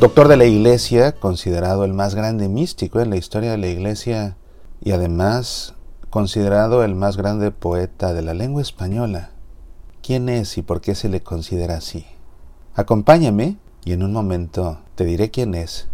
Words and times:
Doctor 0.00 0.28
de 0.28 0.36
la 0.36 0.44
Iglesia, 0.44 1.12
considerado 1.12 1.84
el 1.84 1.94
más 1.94 2.14
grande 2.14 2.48
místico 2.48 3.00
en 3.00 3.10
la 3.10 3.16
historia 3.16 3.52
de 3.52 3.58
la 3.58 3.68
Iglesia 3.68 4.36
y 4.82 4.90
además 4.90 5.74
considerado 6.10 6.84
el 6.84 6.94
más 6.94 7.16
grande 7.16 7.50
poeta 7.50 8.12
de 8.12 8.22
la 8.22 8.34
lengua 8.34 8.60
española. 8.60 9.30
¿Quién 10.02 10.28
es 10.28 10.58
y 10.58 10.62
por 10.62 10.80
qué 10.80 10.94
se 10.94 11.08
le 11.08 11.22
considera 11.22 11.76
así? 11.76 12.06
Acompáñame 12.74 13.56
y 13.84 13.92
en 13.92 14.02
un 14.02 14.12
momento 14.12 14.80
te 14.94 15.04
diré 15.04 15.30
quién 15.30 15.54
es 15.54 15.88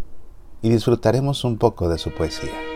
y 0.61 0.69
disfrutaremos 0.69 1.43
un 1.43 1.57
poco 1.57 1.87
de 1.87 1.97
su 1.97 2.11
poesía. 2.11 2.70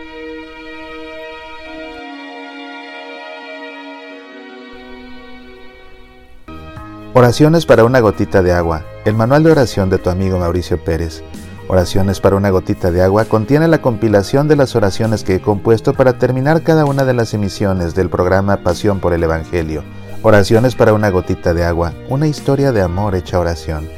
Oraciones 7.18 7.64
para 7.64 7.86
una 7.86 8.00
gotita 8.00 8.42
de 8.42 8.52
agua. 8.52 8.84
El 9.06 9.14
manual 9.14 9.42
de 9.42 9.50
oración 9.50 9.88
de 9.88 9.96
tu 9.96 10.10
amigo 10.10 10.38
Mauricio 10.38 10.84
Pérez. 10.84 11.22
Oraciones 11.66 12.20
para 12.20 12.36
una 12.36 12.50
gotita 12.50 12.90
de 12.90 13.00
agua 13.00 13.24
contiene 13.24 13.68
la 13.68 13.80
compilación 13.80 14.48
de 14.48 14.56
las 14.56 14.76
oraciones 14.76 15.24
que 15.24 15.36
he 15.36 15.40
compuesto 15.40 15.94
para 15.94 16.18
terminar 16.18 16.60
cada 16.60 16.84
una 16.84 17.06
de 17.06 17.14
las 17.14 17.32
emisiones 17.32 17.94
del 17.94 18.10
programa 18.10 18.58
Pasión 18.58 19.00
por 19.00 19.14
el 19.14 19.22
Evangelio. 19.22 19.82
Oraciones 20.20 20.74
para 20.74 20.92
una 20.92 21.08
gotita 21.08 21.54
de 21.54 21.64
agua, 21.64 21.94
una 22.10 22.26
historia 22.26 22.70
de 22.70 22.82
amor 22.82 23.14
hecha 23.14 23.40
oración. 23.40 23.88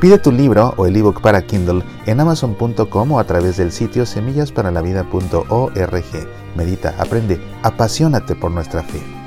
Pide 0.00 0.18
tu 0.18 0.32
libro 0.32 0.72
o 0.78 0.86
el 0.86 0.96
ebook 0.96 1.20
para 1.20 1.42
Kindle 1.42 1.82
en 2.06 2.18
amazon.com 2.18 3.12
o 3.12 3.18
a 3.18 3.24
través 3.24 3.58
del 3.58 3.72
sitio 3.72 4.06
semillasparalavida.org. 4.06 6.28
Medita, 6.56 6.94
aprende, 6.98 7.38
apasionate 7.62 8.34
por 8.34 8.50
nuestra 8.50 8.82
fe. 8.82 9.23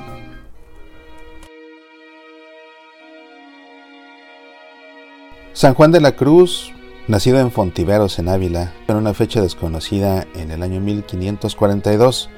San 5.58 5.74
Juan 5.74 5.92
de 5.92 6.00
la 6.00 6.12
Cruz, 6.12 6.72
nacido 7.08 7.40
en 7.40 7.50
Fontiveros, 7.50 8.20
en 8.20 8.30
Ávila, 8.30 8.76
en 8.88 8.96
una 8.96 9.16
fecha 9.16 9.42
desconocida 9.42 10.28
en 10.36 10.52
el 10.52 10.62
año 10.62 10.80
1542, 10.82 12.30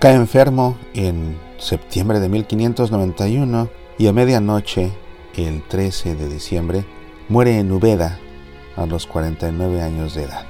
cae 0.00 0.16
enfermo 0.16 0.76
en 0.92 1.38
septiembre 1.56 2.18
de 2.18 2.28
1591 2.28 3.68
y 3.96 4.08
a 4.08 4.12
medianoche, 4.12 4.90
el 5.36 5.62
13 5.62 6.16
de 6.16 6.28
diciembre, 6.28 6.84
muere 7.28 7.60
en 7.60 7.70
Ubeda 7.70 8.18
a 8.74 8.86
los 8.86 9.06
49 9.06 9.80
años 9.80 10.16
de 10.16 10.24
edad. 10.24 10.44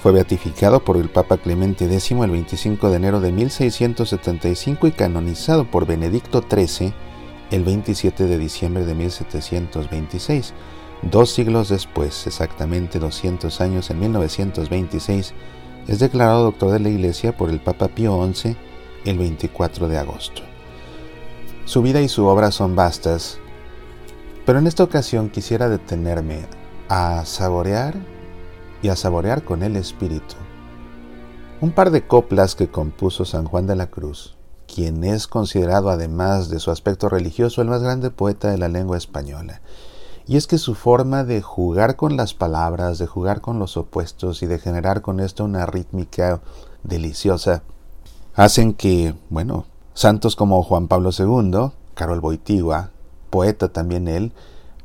Fue 0.00 0.12
beatificado 0.12 0.84
por 0.84 0.96
el 0.96 1.08
Papa 1.08 1.38
Clemente 1.38 1.86
X 1.86 2.12
el 2.12 2.30
25 2.30 2.90
de 2.90 2.96
enero 2.96 3.18
de 3.18 3.32
1675 3.32 4.86
y 4.86 4.92
canonizado 4.92 5.64
por 5.64 5.88
Benedicto 5.88 6.44
XIII 6.48 6.94
el 7.50 7.64
27 7.64 8.26
de 8.26 8.38
diciembre 8.38 8.84
de 8.84 8.94
1726 8.94 10.54
Dos 11.02 11.30
siglos 11.30 11.68
después, 11.68 12.26
exactamente 12.26 12.98
200 12.98 13.60
años, 13.60 13.90
en 13.90 14.00
1926, 14.00 15.34
es 15.86 15.98
declarado 15.98 16.44
doctor 16.44 16.70
de 16.70 16.80
la 16.80 16.88
Iglesia 16.88 17.36
por 17.36 17.50
el 17.50 17.60
Papa 17.60 17.88
Pío 17.88 18.18
XI 18.32 18.56
el 19.04 19.18
24 19.18 19.88
de 19.88 19.98
agosto. 19.98 20.42
Su 21.66 21.82
vida 21.82 22.00
y 22.00 22.08
su 22.08 22.24
obra 22.26 22.50
son 22.50 22.74
vastas, 22.74 23.38
pero 24.46 24.58
en 24.58 24.66
esta 24.66 24.84
ocasión 24.84 25.30
quisiera 25.30 25.68
detenerme 25.68 26.46
a 26.88 27.24
saborear 27.24 27.94
y 28.82 28.88
a 28.88 28.96
saborear 28.96 29.44
con 29.44 29.62
el 29.62 29.76
espíritu 29.76 30.36
un 31.60 31.72
par 31.72 31.90
de 31.90 32.06
coplas 32.06 32.54
que 32.54 32.68
compuso 32.68 33.24
San 33.24 33.46
Juan 33.46 33.66
de 33.66 33.74
la 33.74 33.86
Cruz, 33.86 34.36
quien 34.66 35.02
es 35.02 35.26
considerado 35.26 35.88
además 35.88 36.50
de 36.50 36.58
su 36.58 36.70
aspecto 36.70 37.08
religioso 37.08 37.62
el 37.62 37.68
más 37.68 37.82
grande 37.82 38.10
poeta 38.10 38.50
de 38.50 38.58
la 38.58 38.68
lengua 38.68 38.98
española 38.98 39.62
y 40.26 40.36
es 40.36 40.46
que 40.46 40.58
su 40.58 40.74
forma 40.74 41.24
de 41.24 41.42
jugar 41.42 41.96
con 41.96 42.16
las 42.16 42.34
palabras, 42.34 42.98
de 42.98 43.06
jugar 43.06 43.40
con 43.40 43.58
los 43.58 43.76
opuestos 43.76 44.42
y 44.42 44.46
de 44.46 44.58
generar 44.58 45.02
con 45.02 45.20
esto 45.20 45.44
una 45.44 45.66
rítmica 45.66 46.40
deliciosa, 46.82 47.62
hacen 48.34 48.72
que, 48.72 49.14
bueno, 49.28 49.66
santos 49.92 50.34
como 50.34 50.62
Juan 50.62 50.88
Pablo 50.88 51.10
II, 51.16 51.72
Carol 51.94 52.20
Boitigua, 52.20 52.90
poeta 53.30 53.68
también 53.68 54.08
él, 54.08 54.32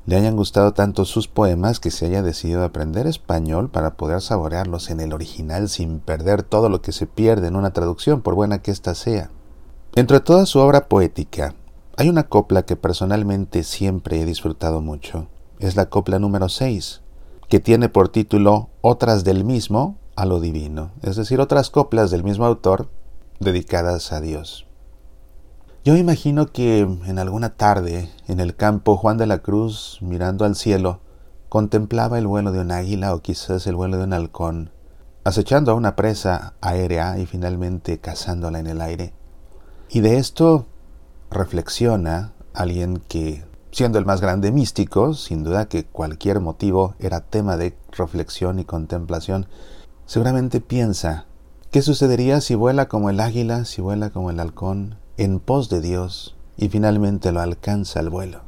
le 0.06 0.16
hayan 0.16 0.36
gustado 0.36 0.74
tanto 0.74 1.06
sus 1.06 1.28
poemas 1.28 1.80
que 1.80 1.92
se 1.92 2.08
haya 2.08 2.22
decidido 2.22 2.64
aprender 2.64 3.06
español 3.06 3.70
para 3.70 3.96
poder 3.96 4.22
saborearlos 4.22 4.90
en 4.90 5.00
el 5.00 5.14
original 5.14 5.70
sin 5.70 6.00
perder 6.00 6.42
todo 6.44 6.68
lo 6.68 6.82
que 6.82 6.92
se 6.92 7.06
pierde 7.06 7.48
en 7.48 7.56
una 7.56 7.74
traducción, 7.74 8.22
por 8.22 8.34
buena 8.34 8.60
que 8.62 8.72
ésta 8.72 8.96
sea. 8.96 9.30
Entre 9.96 10.20
toda 10.20 10.46
su 10.46 10.60
obra 10.60 10.88
poética, 10.88 11.54
hay 12.00 12.08
una 12.08 12.30
copla 12.30 12.64
que 12.64 12.78
personalmente 12.78 13.62
siempre 13.64 14.22
he 14.22 14.26
disfrutado 14.26 14.80
mucho. 14.80 15.28
Es 15.60 15.76
la 15.76 15.90
copla 15.90 16.18
número 16.18 16.48
6, 16.48 17.02
que 17.50 17.60
tiene 17.60 17.90
por 17.90 18.08
título 18.08 18.70
Otras 18.80 19.26
del 19.26 19.44
mismo 19.44 19.98
a 20.16 20.26
lo 20.26 20.40
divino, 20.40 20.92
es 21.02 21.18
decir, 21.18 21.42
otras 21.42 21.70
coplas 21.70 22.10
del 22.10 22.24
mismo 22.24 22.46
autor 22.46 22.88
dedicadas 23.42 24.14
a 24.14 24.22
Dios. 24.22 24.66
Yo 25.84 25.98
imagino 25.98 26.54
que 26.54 26.80
en 26.80 27.20
alguna 27.20 27.58
tarde, 27.58 28.10
en 28.30 28.40
el 28.40 28.56
campo, 28.56 28.96
Juan 28.96 29.18
de 29.18 29.28
la 29.28 29.40
Cruz, 29.40 29.98
mirando 30.00 30.46
al 30.46 30.56
cielo, 30.56 31.02
contemplaba 31.50 32.18
el 32.18 32.28
vuelo 32.28 32.54
de 32.54 32.62
un 32.62 32.72
águila 32.72 33.14
o 33.14 33.20
quizás 33.20 33.68
el 33.68 33.76
vuelo 33.76 33.98
de 33.98 34.06
un 34.06 34.14
halcón, 34.14 34.72
acechando 35.26 35.74
a 35.74 35.76
una 35.76 35.98
presa 35.98 36.54
aérea 36.62 37.20
y 37.20 37.26
finalmente 37.26 38.00
cazándola 38.00 38.60
en 38.60 38.68
el 38.68 38.80
aire. 38.80 39.14
Y 39.90 40.00
de 40.00 40.18
esto 40.18 40.66
reflexiona 41.32 42.34
alguien 42.54 43.02
que, 43.08 43.46
siendo 43.72 44.00
el 44.00 44.06
más 44.06 44.22
grande 44.22 44.52
místico, 44.52 45.14
sin 45.14 45.44
duda 45.44 45.68
que 45.68 45.86
cualquier 45.86 46.40
motivo 46.40 46.96
era 47.00 47.22
tema 47.22 47.58
de 47.58 47.78
reflexión 47.92 48.60
y 48.60 48.66
contemplación, 48.66 49.48
seguramente 50.06 50.60
piensa, 50.60 51.26
¿qué 51.72 51.82
sucedería 51.82 52.42
si 52.42 52.56
vuela 52.56 52.88
como 52.88 53.10
el 53.10 53.20
águila, 53.20 53.66
si 53.66 53.82
vuela 53.82 54.10
como 54.10 54.32
el 54.32 54.40
halcón, 54.40 54.98
en 55.18 55.40
pos 55.40 55.70
de 55.70 55.82
Dios, 55.82 56.36
y 56.58 56.70
finalmente 56.70 57.32
lo 57.32 57.42
alcanza 57.42 58.00
el 58.00 58.10
vuelo? 58.10 58.42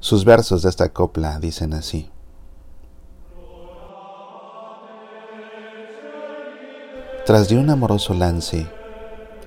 Sus 0.00 0.24
versos 0.24 0.62
de 0.62 0.68
esta 0.68 0.90
copla 0.90 1.40
dicen 1.40 1.74
así. 1.74 2.10
Tras 7.26 7.48
de 7.48 7.58
un 7.58 7.68
amoroso 7.68 8.14
lance, 8.14 8.66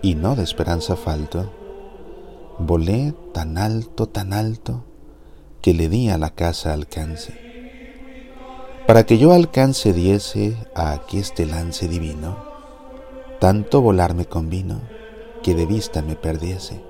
y 0.04 0.16
no 0.16 0.36
de 0.36 0.44
esperanza 0.44 0.96
falto, 0.96 1.52
Volé 2.60 3.16
tan 3.34 3.58
alto, 3.58 4.08
tan 4.08 4.34
alto, 4.34 4.84
que 5.62 5.74
le 5.74 5.90
di 5.90 6.10
a 6.10 6.18
la 6.18 6.32
casa 6.32 6.74
alcance. 6.74 7.34
Para 8.86 9.06
que 9.06 9.18
yo 9.18 9.32
alcance 9.32 9.94
diese 9.94 10.58
a 10.76 11.00
este 11.14 11.46
lance 11.46 11.88
divino, 11.88 12.38
tanto 13.40 13.82
volar 13.82 14.14
me 14.14 14.26
convino, 14.26 14.82
que 15.42 15.56
de 15.56 15.66
vista 15.66 16.02
me 16.02 16.16
perdiese. 16.16 16.84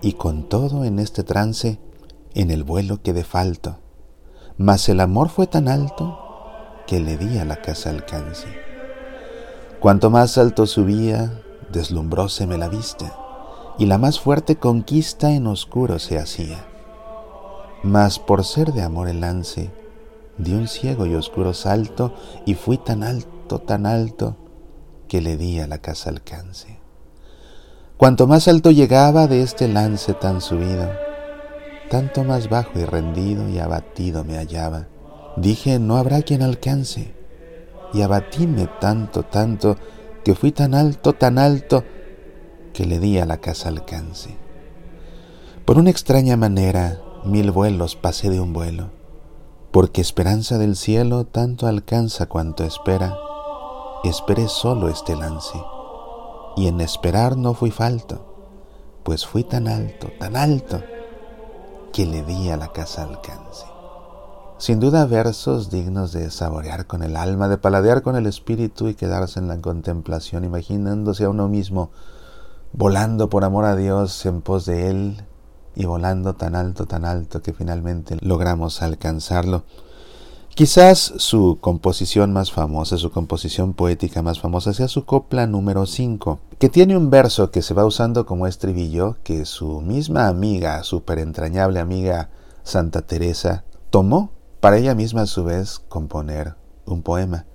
Y 0.00 0.12
con 0.12 0.48
todo 0.48 0.84
en 0.84 1.00
este 1.00 1.24
trance, 1.24 1.80
en 2.34 2.50
el 2.50 2.62
vuelo 2.62 3.02
quedé 3.02 3.24
falto, 3.24 3.80
mas 4.56 4.88
el 4.88 5.00
amor 5.00 5.28
fue 5.28 5.46
tan 5.46 5.68
alto, 5.68 6.18
que 6.86 7.00
le 7.00 7.18
di 7.18 7.36
a 7.38 7.44
la 7.44 7.60
casa 7.60 7.90
alcance. 7.90 8.46
Cuanto 9.80 10.08
más 10.08 10.38
alto 10.38 10.66
subía, 10.66 11.42
deslumbróseme 11.70 12.56
la 12.56 12.68
vista 12.68 13.27
y 13.78 13.86
la 13.86 13.96
más 13.96 14.18
fuerte 14.18 14.56
conquista 14.56 15.30
en 15.30 15.46
oscuro 15.46 15.98
se 15.98 16.18
hacía. 16.18 16.66
Mas 17.82 18.18
por 18.18 18.44
ser 18.44 18.72
de 18.72 18.82
amor 18.82 19.08
el 19.08 19.20
lance, 19.20 19.70
di 20.36 20.52
un 20.52 20.66
ciego 20.66 21.06
y 21.06 21.14
oscuro 21.14 21.54
salto 21.54 22.12
y 22.44 22.54
fui 22.54 22.76
tan 22.76 23.04
alto, 23.04 23.60
tan 23.60 23.86
alto, 23.86 24.36
que 25.06 25.20
le 25.20 25.36
di 25.36 25.60
a 25.60 25.66
la 25.66 25.78
casa 25.78 26.10
alcance. 26.10 26.78
Cuanto 27.96 28.26
más 28.26 28.46
alto 28.48 28.70
llegaba 28.70 29.26
de 29.26 29.42
este 29.42 29.68
lance 29.68 30.12
tan 30.12 30.40
subido, 30.40 30.90
tanto 31.88 32.24
más 32.24 32.48
bajo 32.48 32.78
y 32.78 32.84
rendido 32.84 33.48
y 33.48 33.58
abatido 33.58 34.24
me 34.24 34.36
hallaba. 34.36 34.88
Dije, 35.36 35.78
no 35.78 35.96
habrá 35.96 36.22
quien 36.22 36.42
alcance. 36.42 37.14
Y 37.94 38.02
abatíme 38.02 38.68
tanto, 38.80 39.22
tanto, 39.22 39.76
que 40.24 40.34
fui 40.34 40.52
tan 40.52 40.74
alto, 40.74 41.14
tan 41.14 41.38
alto, 41.38 41.84
que 42.78 42.86
le 42.86 43.00
di 43.00 43.18
a 43.18 43.26
la 43.26 43.38
casa 43.38 43.70
alcance. 43.70 44.36
Por 45.64 45.78
una 45.78 45.90
extraña 45.90 46.36
manera, 46.36 47.02
mil 47.24 47.50
vuelos 47.50 47.96
pasé 47.96 48.30
de 48.30 48.38
un 48.38 48.52
vuelo, 48.52 48.90
porque 49.72 50.00
esperanza 50.00 50.58
del 50.58 50.76
cielo 50.76 51.24
tanto 51.24 51.66
alcanza 51.66 52.26
cuanto 52.26 52.62
espera, 52.62 53.18
esperé 54.04 54.46
solo 54.46 54.88
este 54.88 55.16
lance, 55.16 55.60
y 56.56 56.68
en 56.68 56.80
esperar 56.80 57.36
no 57.36 57.52
fui 57.52 57.72
falto, 57.72 58.62
pues 59.02 59.26
fui 59.26 59.42
tan 59.42 59.66
alto, 59.66 60.12
tan 60.20 60.36
alto, 60.36 60.80
que 61.92 62.06
le 62.06 62.22
di 62.22 62.48
a 62.48 62.56
la 62.56 62.68
casa 62.68 63.02
alcance. 63.02 63.66
Sin 64.58 64.78
duda 64.78 65.04
versos 65.06 65.68
dignos 65.68 66.12
de 66.12 66.30
saborear 66.30 66.86
con 66.86 67.02
el 67.02 67.16
alma, 67.16 67.48
de 67.48 67.58
paladear 67.58 68.02
con 68.02 68.14
el 68.14 68.26
espíritu 68.26 68.86
y 68.86 68.94
quedarse 68.94 69.40
en 69.40 69.48
la 69.48 69.60
contemplación, 69.60 70.44
imaginándose 70.44 71.24
a 71.24 71.30
uno 71.30 71.48
mismo 71.48 71.90
volando 72.72 73.28
por 73.28 73.44
amor 73.44 73.64
a 73.64 73.76
Dios 73.76 74.24
en 74.26 74.40
pos 74.40 74.64
de 74.66 74.90
Él 74.90 75.24
y 75.74 75.86
volando 75.86 76.34
tan 76.34 76.54
alto, 76.54 76.86
tan 76.86 77.04
alto 77.04 77.42
que 77.42 77.52
finalmente 77.52 78.16
logramos 78.20 78.82
alcanzarlo. 78.82 79.64
Quizás 80.58 81.12
su 81.18 81.58
composición 81.60 82.32
más 82.32 82.50
famosa, 82.50 82.98
su 82.98 83.12
composición 83.12 83.74
poética 83.74 84.22
más 84.22 84.40
famosa 84.40 84.72
sea 84.72 84.88
su 84.88 85.04
copla 85.04 85.46
número 85.46 85.86
5, 85.86 86.40
que 86.58 86.68
tiene 86.68 86.96
un 86.96 87.10
verso 87.10 87.52
que 87.52 87.62
se 87.62 87.74
va 87.74 87.84
usando 87.84 88.26
como 88.26 88.48
estribillo 88.48 89.18
que 89.22 89.44
su 89.44 89.80
misma 89.80 90.26
amiga, 90.26 90.82
súper 90.82 91.20
entrañable 91.20 91.78
amiga 91.78 92.30
Santa 92.64 93.02
Teresa, 93.02 93.62
tomó 93.90 94.32
para 94.58 94.78
ella 94.78 94.96
misma 94.96 95.22
a 95.22 95.26
su 95.26 95.44
vez 95.44 95.78
componer 95.78 96.56
un 96.86 97.02
poema. 97.02 97.46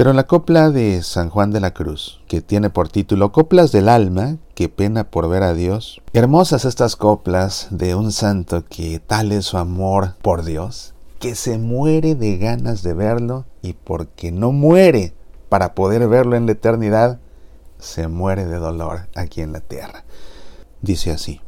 Pero 0.00 0.14
la 0.14 0.26
copla 0.26 0.70
de 0.70 1.02
San 1.02 1.28
Juan 1.28 1.50
de 1.50 1.60
la 1.60 1.74
Cruz, 1.74 2.22
que 2.26 2.40
tiene 2.40 2.70
por 2.70 2.88
título 2.88 3.32
Coplas 3.32 3.70
del 3.70 3.86
alma, 3.86 4.38
que 4.54 4.70
pena 4.70 5.10
por 5.10 5.28
ver 5.28 5.42
a 5.42 5.52
Dios, 5.52 6.00
hermosas 6.14 6.64
estas 6.64 6.96
coplas 6.96 7.68
de 7.70 7.94
un 7.94 8.10
santo 8.10 8.64
que 8.64 8.98
tal 8.98 9.30
es 9.30 9.44
su 9.44 9.58
amor 9.58 10.14
por 10.22 10.42
Dios, 10.42 10.94
que 11.18 11.34
se 11.34 11.58
muere 11.58 12.14
de 12.14 12.38
ganas 12.38 12.82
de 12.82 12.94
verlo 12.94 13.44
y 13.60 13.74
porque 13.74 14.32
no 14.32 14.52
muere 14.52 15.12
para 15.50 15.74
poder 15.74 16.08
verlo 16.08 16.34
en 16.34 16.46
la 16.46 16.52
eternidad, 16.52 17.20
se 17.78 18.08
muere 18.08 18.46
de 18.46 18.56
dolor 18.56 19.00
aquí 19.14 19.42
en 19.42 19.52
la 19.52 19.60
tierra. 19.60 20.06
Dice 20.80 21.10
así, 21.10 21.42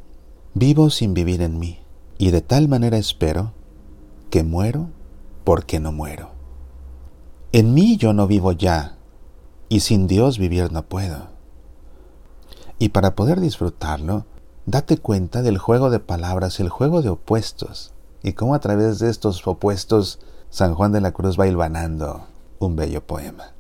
vivo 0.53 0.91
sin 0.91 1.15
vivir 1.15 1.41
en 1.41 1.59
mí 1.59 1.81
y 2.19 2.33
de 2.33 2.43
tal 2.43 2.69
manera 2.69 2.99
espero 2.99 3.55
que 4.29 4.43
muero 4.43 4.91
porque 5.43 5.81
no 5.81 5.91
muero. 5.91 6.32
En 7.55 7.75
mí 7.75 7.99
yo 7.99 8.15
no 8.15 8.27
vivo 8.27 8.53
ya, 8.53 8.97
y 9.69 9.81
sin 9.81 10.07
Dios 10.07 10.39
vivir 10.39 10.73
no 10.73 10.85
puedo. 10.85 11.29
Y 12.79 12.89
para 12.89 13.15
poder 13.15 13.41
disfrutarlo, 13.41 14.25
date 14.65 14.97
cuenta 14.97 15.43
del 15.43 15.59
juego 15.59 15.91
de 15.91 16.01
palabras, 16.01 16.61
el 16.61 16.71
juego 16.71 17.03
de 17.03 17.11
opuestos, 17.11 17.93
y 18.23 18.33
cómo 18.33 18.55
a 18.55 18.61
través 18.61 19.01
de 19.01 19.11
estos 19.11 19.47
opuestos 19.47 20.19
San 20.49 20.75
Juan 20.75 20.93
de 20.93 21.03
la 21.03 21.13
Cruz 21.13 21.39
va 21.39 21.47
hilvanando 21.47 22.27
un 22.59 22.75
bello 22.75 23.07
poema. 23.07 23.53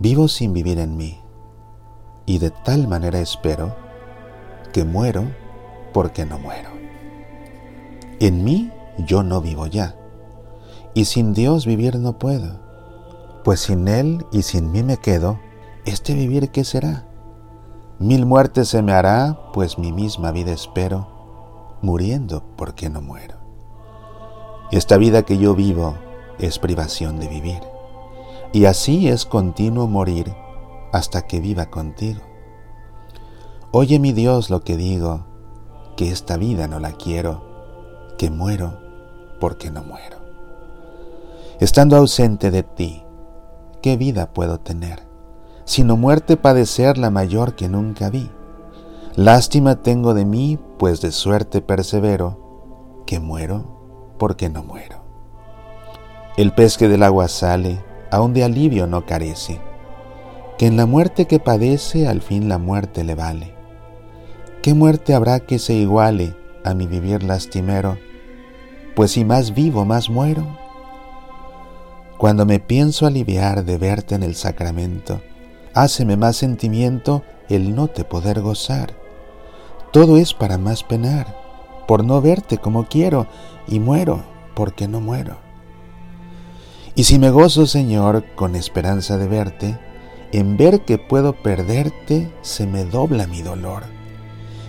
Vivo 0.00 0.26
sin 0.26 0.52
vivir 0.52 0.80
en 0.80 0.96
mí, 0.96 1.20
y 2.26 2.38
de 2.38 2.50
tal 2.50 2.88
manera 2.88 3.20
espero 3.20 3.76
que 4.72 4.84
muero 4.84 5.22
porque 5.92 6.26
no 6.26 6.40
muero. 6.40 6.70
En 8.18 8.42
mí 8.42 8.72
yo 9.06 9.22
no 9.22 9.40
vivo 9.40 9.68
ya, 9.68 9.94
y 10.94 11.04
sin 11.04 11.34
Dios 11.34 11.66
vivir 11.66 11.98
no 11.98 12.18
puedo, 12.18 12.60
pues 13.44 13.60
sin 13.60 13.88
Él 13.88 14.26
y 14.32 14.42
sin 14.42 14.72
mí 14.72 14.82
me 14.82 14.96
quedo, 14.96 15.38
¿este 15.84 16.14
vivir 16.14 16.50
qué 16.50 16.64
será? 16.64 17.06
Mil 17.98 18.26
muertes 18.26 18.68
se 18.68 18.82
me 18.82 18.92
hará, 18.92 19.38
pues 19.52 19.78
mi 19.78 19.92
misma 19.92 20.30
vida 20.32 20.52
espero, 20.52 21.08
muriendo 21.82 22.42
porque 22.56 22.90
no 22.90 23.00
muero. 23.00 23.36
Esta 24.70 24.96
vida 24.98 25.22
que 25.22 25.38
yo 25.38 25.54
vivo 25.54 25.94
es 26.38 26.58
privación 26.58 27.18
de 27.18 27.28
vivir, 27.28 27.60
y 28.52 28.66
así 28.66 29.08
es 29.08 29.24
continuo 29.24 29.86
morir 29.86 30.34
hasta 30.92 31.22
que 31.22 31.40
viva 31.40 31.66
contigo. 31.66 32.20
Oye 33.70 33.98
mi 33.98 34.12
Dios 34.12 34.50
lo 34.50 34.62
que 34.62 34.76
digo, 34.76 35.26
que 35.96 36.10
esta 36.10 36.36
vida 36.36 36.68
no 36.68 36.80
la 36.80 36.92
quiero, 36.92 38.14
que 38.16 38.30
muero 38.30 38.78
porque 39.40 39.70
no 39.70 39.82
muero. 39.82 40.27
Estando 41.60 41.96
ausente 41.96 42.52
de 42.52 42.62
ti, 42.62 43.02
¿qué 43.82 43.96
vida 43.96 44.32
puedo 44.32 44.60
tener? 44.60 45.08
Sino 45.64 45.96
muerte 45.96 46.36
padecer 46.36 46.98
la 46.98 47.10
mayor 47.10 47.56
que 47.56 47.68
nunca 47.68 48.10
vi. 48.10 48.30
Lástima 49.16 49.74
tengo 49.74 50.14
de 50.14 50.24
mí, 50.24 50.56
pues 50.78 51.00
de 51.00 51.10
suerte 51.10 51.60
persevero, 51.60 53.02
que 53.06 53.18
muero 53.18 54.14
porque 54.18 54.48
no 54.48 54.62
muero. 54.62 55.02
El 56.36 56.52
pez 56.54 56.78
que 56.78 56.86
del 56.86 57.02
agua 57.02 57.26
sale, 57.26 57.82
aun 58.12 58.34
de 58.34 58.44
alivio 58.44 58.86
no 58.86 59.04
carece, 59.04 59.60
que 60.58 60.68
en 60.68 60.76
la 60.76 60.86
muerte 60.86 61.26
que 61.26 61.40
padece 61.40 62.06
al 62.06 62.20
fin 62.20 62.48
la 62.48 62.58
muerte 62.58 63.02
le 63.02 63.16
vale. 63.16 63.52
¿Qué 64.62 64.74
muerte 64.74 65.12
habrá 65.12 65.40
que 65.40 65.58
se 65.58 65.74
iguale 65.74 66.36
a 66.64 66.74
mi 66.74 66.86
vivir 66.86 67.24
lastimero? 67.24 67.98
Pues 68.94 69.10
si 69.10 69.24
más 69.24 69.54
vivo, 69.54 69.84
más 69.84 70.08
muero. 70.08 70.46
Cuando 72.18 72.44
me 72.46 72.58
pienso 72.58 73.06
aliviar 73.06 73.64
de 73.64 73.78
verte 73.78 74.16
en 74.16 74.24
el 74.24 74.34
sacramento, 74.34 75.22
háceme 75.72 76.16
más 76.16 76.34
sentimiento 76.34 77.22
el 77.48 77.76
no 77.76 77.86
te 77.86 78.02
poder 78.02 78.40
gozar. 78.40 78.92
Todo 79.92 80.16
es 80.16 80.34
para 80.34 80.58
más 80.58 80.82
penar, 80.82 81.36
por 81.86 82.02
no 82.02 82.20
verte 82.20 82.58
como 82.58 82.86
quiero, 82.88 83.28
y 83.68 83.78
muero 83.78 84.24
porque 84.56 84.88
no 84.88 85.00
muero. 85.00 85.38
Y 86.96 87.04
si 87.04 87.20
me 87.20 87.30
gozo, 87.30 87.66
Señor, 87.66 88.24
con 88.34 88.56
esperanza 88.56 89.16
de 89.16 89.28
verte, 89.28 89.78
en 90.32 90.56
ver 90.56 90.80
que 90.80 90.98
puedo 90.98 91.34
perderte, 91.34 92.32
se 92.42 92.66
me 92.66 92.84
dobla 92.84 93.28
mi 93.28 93.42
dolor. 93.42 93.84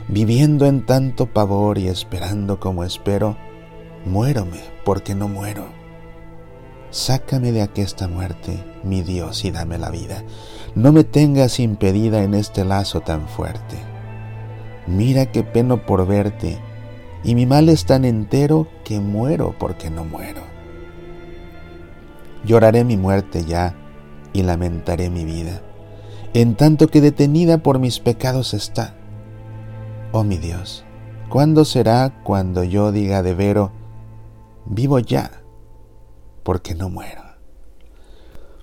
Viviendo 0.07 0.67
en 0.67 0.85
tanto 0.85 1.25
pavor 1.25 1.79
y 1.79 1.87
esperando 1.87 2.59
como 2.59 2.83
espero, 2.83 3.37
muérome 4.05 4.61
porque 4.85 5.15
no 5.15 5.27
muero. 5.27 5.78
Sácame 6.91 7.51
de 7.51 7.61
aquesta 7.61 8.07
muerte, 8.07 8.63
mi 8.83 9.03
Dios, 9.03 9.45
y 9.45 9.51
dame 9.51 9.77
la 9.77 9.91
vida. 9.91 10.23
No 10.73 10.91
me 10.91 11.03
tengas 11.03 11.59
impedida 11.59 12.23
en 12.23 12.33
este 12.33 12.65
lazo 12.65 13.01
tan 13.01 13.27
fuerte. 13.27 13.77
Mira 14.87 15.27
que 15.27 15.43
peno 15.43 15.85
por 15.85 16.07
verte, 16.07 16.57
y 17.23 17.35
mi 17.35 17.45
mal 17.45 17.69
es 17.69 17.85
tan 17.85 18.05
entero 18.05 18.67
que 18.83 18.99
muero 18.99 19.55
porque 19.59 19.91
no 19.91 20.03
muero. 20.03 20.41
Lloraré 22.43 22.83
mi 22.83 22.97
muerte 22.97 23.45
ya 23.45 23.75
y 24.33 24.41
lamentaré 24.41 25.11
mi 25.11 25.25
vida, 25.25 25.61
en 26.33 26.55
tanto 26.55 26.87
que 26.87 27.01
detenida 27.01 27.59
por 27.59 27.77
mis 27.77 27.99
pecados 27.99 28.55
está. 28.55 28.95
Oh 30.11 30.23
mi 30.23 30.37
Dios, 30.37 30.85
¿cuándo 31.29 31.65
será 31.65 32.23
cuando 32.23 32.63
yo 32.63 32.91
diga 32.91 33.21
de 33.21 33.35
vero, 33.35 33.71
vivo 34.65 34.97
ya? 34.97 35.38
Porque 36.43 36.75
no 36.75 36.89
muero. 36.89 37.23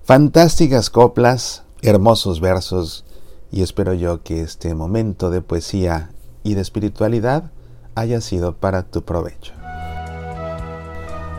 Fantásticas 0.03 0.91
coplas, 0.91 1.65
hermosos 1.83 2.41
versos, 2.41 3.05
y 3.51 3.63
espero 3.63 3.95
yo 3.95 4.23
que 4.23 4.41
este 4.41 4.75
momento 4.75 5.31
de 5.31 5.43
poesía 5.43 6.11
y 6.43 6.55
de 6.55 6.61
espiritualidad 6.61 7.51
haya 7.95 8.21
sido 8.21 8.57
para 8.57 8.83
tu 8.85 9.03
provecho. 9.03 9.53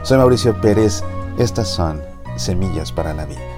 Soy 0.03 0.17
Mauricio 0.17 0.59
Pérez, 0.59 1.03
estas 1.37 1.67
son 1.67 2.01
Semillas 2.37 2.91
para 2.91 3.13
la 3.13 3.25
Vida. 3.25 3.56